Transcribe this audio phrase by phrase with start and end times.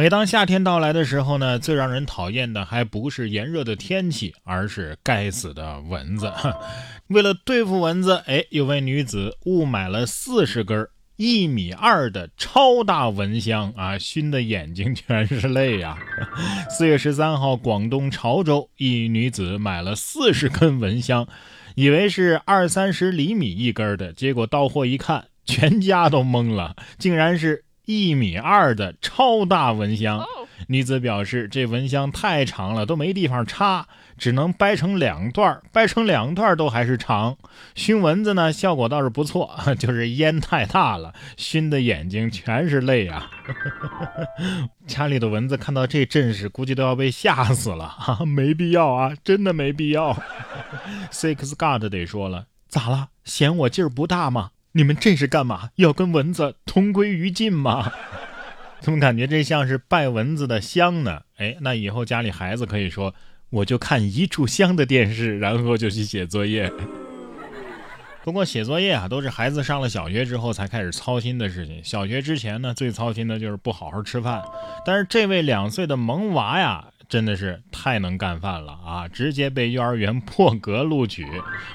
[0.00, 6.32] 每当夏天到来的时候呢，最让人讨厌的还不是炎热的天气，而是该死的蚊子。
[7.08, 15.98] 为了对付蚊子，哎，有位女子误买了四十根一米二的超大蚊香啊，熏的眼睛全是泪呀。
[16.74, 21.28] 四月十三号，广东潮州一女子买了四十根蚊香，
[21.74, 27.66] 以为是二三十厘米一根的，结果到货一看，全家都懵了，竟然是。
[27.90, 30.24] 一米二的超大蚊香，
[30.68, 37.36] 女子表示这蚊香太长了，都没地方插，只能掰成两段，掰成两段都还是长。
[37.74, 43.28] 熏蚊子呢，效果倒是不错， 就是烟太大了，熏的眼睛全是泪啊。
[44.86, 50.16] 家里的蚊子看到这阵势，估计都要被吓死了哈， 没必要啊，真的没必要。
[51.10, 53.08] Six God 得说了，咋了？
[53.24, 54.50] 嫌我劲儿不大吗？
[54.72, 55.70] 你们这是干嘛？
[55.76, 57.92] 要跟蚊子同归于尽吗？
[58.80, 61.22] 怎么感觉这像是拜蚊子的香呢？
[61.38, 63.14] 哎，那以后家里孩子可以说，
[63.50, 66.72] 我就看一炷香的电视，然后就去写作业。
[68.22, 71.82] 不过写作业啊，都是孩子上了小学之后才开始操心的事情。
[71.82, 74.42] 小学之前呢，最操心的就是不好好吃饭。
[74.86, 76.89] 但是这位两岁的萌娃呀。
[77.10, 79.08] 真的是太能干饭了啊！
[79.08, 81.26] 直接被幼儿园破格录取。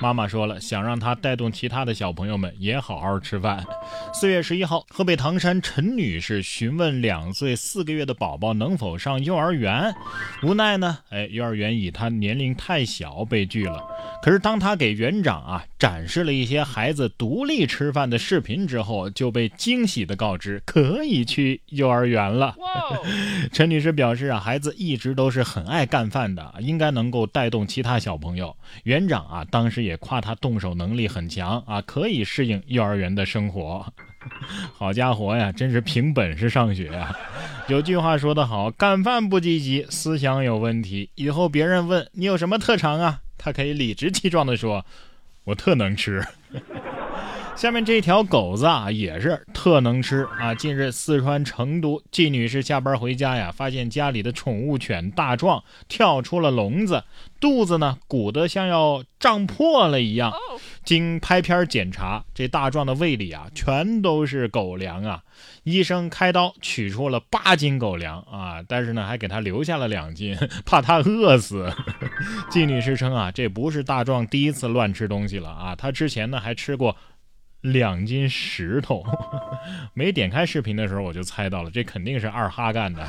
[0.00, 3.64] 妈妈说了，想让他带动其他的小朋友们也好好吃饭。
[4.12, 9.94] 四月十一号，河北唐山陈女士询问两岁四个月的宝宝能否上幼儿园，
[10.42, 13.80] 无奈呢，哎，幼儿园以他年龄太小被拒了。
[14.24, 22.56] 可是当他给园长啊展示了一些孩子独立吃饭的视频之后，就被惊喜的告知可以去幼儿园了。
[23.52, 25.14] 陈女士表示啊，孩子一直。
[25.20, 28.56] 都是很爱干饭的，应该能够带动其他小朋友。
[28.84, 33.84] 园长啊，当时也夸他动手能力很强啊，可以适应幼儿园的生活。
[34.72, 37.14] 好家伙呀，真是凭本事上学啊！
[37.68, 41.10] 有句话说得好，干饭不积极，思想有问题。
[41.16, 44.86] 以后别人问你有什么特长啊，他可以理直气壮地说
[45.44, 46.24] ：“我特能吃。”
[47.60, 50.54] 下面这条狗子啊，也是特能吃啊！
[50.54, 57.04] 近日，四川成都季女士下班回家呀，发现家里的宠物犬大壮跳出了笼子，
[57.38, 60.32] 肚子呢鼓得像要胀破了一样。
[60.86, 65.22] 经拍片检查，这大壮的胃里啊全都是狗粮啊！
[65.64, 70.34] 医生开刀取出了八斤狗粮啊，但是呢还给他留下了两斤，
[70.64, 71.70] 怕他饿死。
[72.50, 76.96] 季女士称啊，这不是大壮第一次乱吃东西了啊，他之前呢还吃过。
[77.60, 79.04] 两斤石头，
[79.94, 83.06] 没点开视频的时候我就猜到了，这肯定是二哈干的。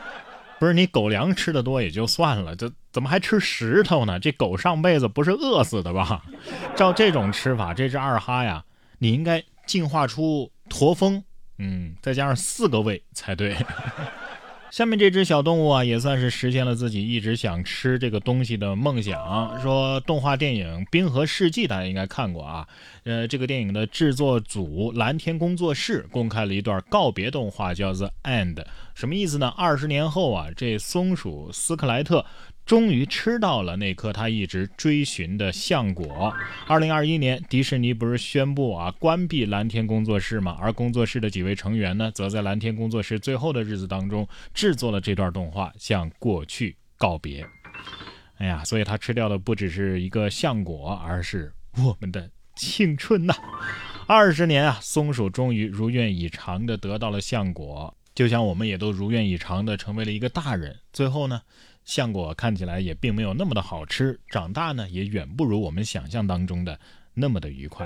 [0.58, 4.20] 不是你狗粮吃的多也就算了，这怎么还吃石头呢？
[4.20, 6.22] 这狗上辈子不是饿死的吧？
[6.76, 8.62] 照这种吃法，这只二哈呀，
[8.98, 11.22] 你应该进化出驼峰，
[11.58, 13.56] 嗯，再加上四个胃才对。
[14.70, 19.60] 下面这只小动物啊，也算是实现了自己一直想吃这个东西的梦想。
[19.60, 22.66] 说动画电影《冰河世纪》，大家应该看过啊。
[23.02, 28.54] 呃，这个电影的制作组蓝天工作室公开了一段告别动画，叫 The《End》，
[28.94, 29.48] 什么意思呢？
[29.56, 32.24] 二十年后啊，这松鼠斯克莱特。
[32.70, 36.32] 终于吃到了那颗他一直追寻的橡果。
[36.68, 40.56] 二零二一年，迪士尼不是宣布啊关闭蓝天工作室吗？
[40.60, 47.44] 而工作室的几位成员呢，则在蓝天工作室最后的日子当中制作了这段动画，向过去告别。
[48.36, 53.34] 哎呀，所以他吃掉的不只是一个橡果，而是我们的青春呐！
[54.06, 60.78] 二十年啊，松鼠终于如愿以偿的得到了橡果，就像我们也都如愿以偿的成为了一个大人。
[60.92, 61.42] 最后呢？
[61.90, 66.78] 橡果看起来也并没有那么的好吃，长大呢也远不如我们想象当中的
[67.14, 67.84] 那么的愉快。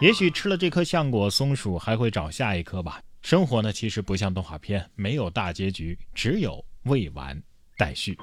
[0.00, 3.00] 也许吃了这颗橡果，松鼠还会找下一颗吧。
[3.22, 7.40] 生活呢其实不像动画片，没有大结局，只有未完
[7.76, 8.18] 待续。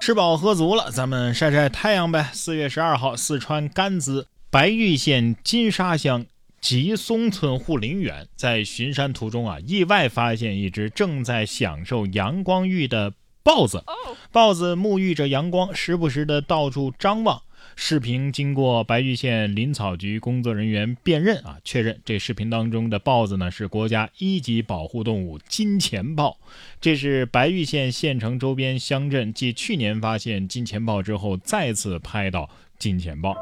[0.00, 2.30] 吃饱喝足了，咱们晒晒太阳呗。
[2.32, 6.24] 四月十二号，四川甘孜白玉县金沙乡
[6.62, 13.12] 吉松村护林员在巡山途中啊，意外发现一只正在享受阳光浴的。
[13.46, 13.84] 豹子，
[14.32, 17.40] 豹子沐浴着阳光，时不时的到处张望。
[17.76, 26.38] 视频经过白玉县林草局工作人员辨认啊，确认这视频当中的豹子呢是国家一级保护动物金钱豹。
[26.80, 32.50] 这是白玉县县城周边乡镇继去年发现金钱豹之后再次拍到
[32.80, 33.36] 金钱豹。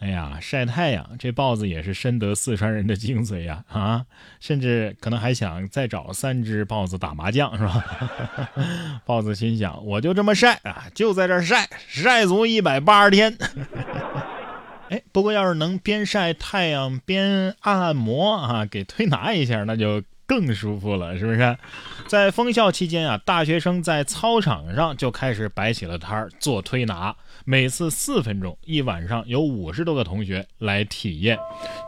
[0.00, 3.64] 哎呀，晒太阳，这豹子也是深得四川人的精髓呀！
[3.68, 4.04] 啊，
[4.38, 7.84] 甚至可能还想再找三只豹子打麻将，是吧？
[9.06, 13.36] 豹子心想，我就这么晒啊，就在这晒，晒足一百八十天。
[14.90, 20.02] 哎，不过要是能边晒太阳边按按摩啊，给推拿一下，那就。
[20.26, 21.56] 更舒服了，是不是？
[22.06, 31.38] 在封校期间啊，大学生在操场上就开始摆起了摊儿做推拿，每次四分钟，一晚上有五十多个同学来体验。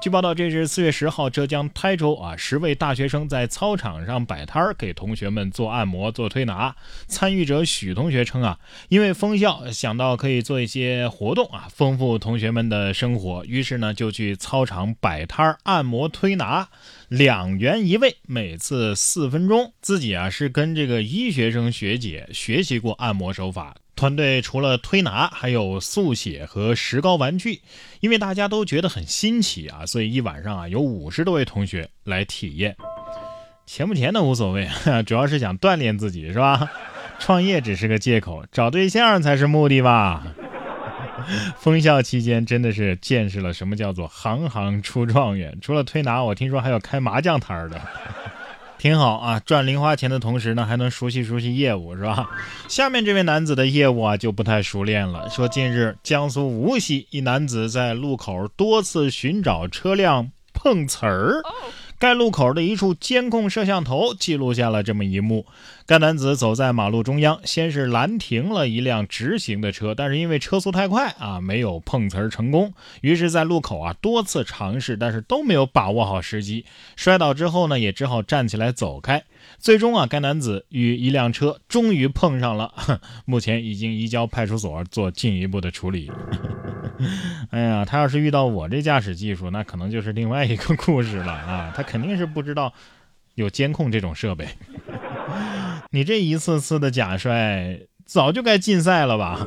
[0.00, 6.74] 据报道，这是四月十号，浙江台州啊，十位大学生在操场上摆摊儿给同学们做按摩、做推拿。
[7.06, 16.68] 参与者许同学称啊，因为封校，想到可以做一些活动啊，丰富同学们的生活，于是呢就去操场摆摊儿按摩推拿。
[17.08, 19.72] 两元一位，每次四分钟。
[19.80, 23.76] 自己啊是跟这个医学生学姐学习过按摩手法。
[23.94, 27.60] 团队除了推拿，还有速写和石膏玩具。
[28.00, 32.76] 因为大家都觉得很新奇啊，所以一晚上啊有五十多位同学来体验。
[33.66, 34.68] 钱不钱的无所谓，
[35.06, 36.68] 主要是想锻炼自己，是吧？
[37.18, 40.26] 创业只是个借口，找对象才是目的吧。
[41.58, 45.56] 封校期间真的是见识了什么叫做行行出状元。
[45.60, 47.80] 除了推拿，我听说还有开麻将摊儿的，
[48.78, 49.40] 挺好啊！
[49.40, 52.28] 赚零花钱的同时呢，还能熟悉熟悉业务，是吧？
[52.68, 55.28] 下面这位男子的业务啊就不太熟练了。
[55.30, 61.42] 说近日江苏无锡一男子在路口多次寻找车辆碰瓷儿。
[61.98, 65.46] 该路口的一处监控摄像头记录下了这么一幕：
[65.86, 72.74] 该男子走在马路中央，先是拦停了一辆直行的车，但是因为车速太快啊，没有碰瓷儿成功。
[73.00, 76.66] 于是，在路口啊多次尝试，但是都没有把握好时机。
[76.96, 79.24] 摔倒之后呢，也只好站起来走开。
[79.58, 82.74] 最终啊，该男子与一辆车终于碰上了，
[83.24, 86.10] 目前已经移交派出所做进一步的处理。
[87.50, 91.72] 哎呀，他要是遇到我这驾驶技术，那可能就是另外一个故事了啊！
[91.76, 92.72] 他肯定是不知道
[93.34, 94.48] 有监控这种设备。
[95.90, 99.46] 你这一次次的假摔，早就该禁赛了吧？